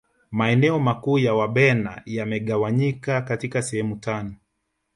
[0.31, 4.35] maeneo makuu ya wabena yamegawanyika katika sehemu tano